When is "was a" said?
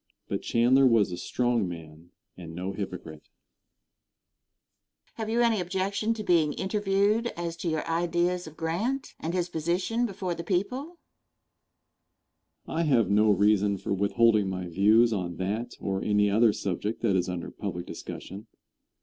0.87-1.15